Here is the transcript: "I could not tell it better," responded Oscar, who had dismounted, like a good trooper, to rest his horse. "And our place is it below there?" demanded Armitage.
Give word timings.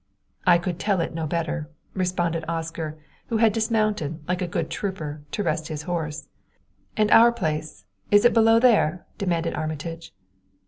"I 0.47 0.57
could 0.57 0.77
not 0.77 0.79
tell 0.79 0.99
it 0.99 1.29
better," 1.29 1.69
responded 1.93 2.43
Oscar, 2.47 2.97
who 3.27 3.37
had 3.37 3.53
dismounted, 3.53 4.19
like 4.27 4.41
a 4.41 4.47
good 4.47 4.71
trooper, 4.71 5.21
to 5.29 5.43
rest 5.43 5.67
his 5.67 5.83
horse. 5.83 6.27
"And 6.97 7.11
our 7.11 7.31
place 7.31 7.85
is 8.09 8.25
it 8.25 8.33
below 8.33 8.57
there?" 8.59 9.05
demanded 9.19 9.53
Armitage. 9.53 10.11